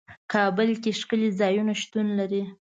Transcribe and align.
کابل 0.33 0.69
کې 0.81 0.91
ښکلي 0.99 1.29
ځايونه 1.39 1.73
شتون 1.81 2.07
لري. 2.19 2.43